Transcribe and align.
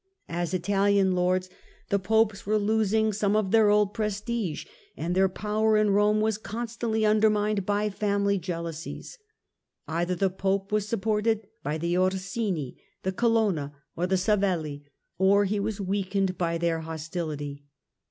As 0.29 0.51
Italian 0.51 1.11
lords 1.13 1.47
the 1.89 1.99
Popes 1.99 2.43
were 2.43 2.57
losing 2.57 3.13
some 3.13 3.35
of 3.35 3.51
their 3.51 3.69
old 3.69 3.93
prestige, 3.93 4.65
and 4.97 5.13
their 5.13 5.29
position 5.29 5.77
in 5.77 5.87
Kome 5.93 6.21
was 6.21 6.39
constantly 6.39 7.05
undermined 7.05 7.67
by 7.67 7.91
family 7.91 8.39
jealousies. 8.39 9.19
Either 9.87 10.15
the 10.15 10.31
Pope 10.31 10.71
was 10.71 10.87
supported 10.87 11.45
by 11.61 11.77
the 11.77 11.99
Orsini, 11.99 12.81
the 13.03 13.11
Colonna, 13.11 13.73
or 13.95 14.07
the 14.07 14.17
Savelli, 14.17 14.83
or 15.19 15.45
he 15.45 15.59
was 15.59 15.79
weakened 15.79 16.35
by 16.35 16.57
their 16.57 16.79
hostility. 16.79 17.63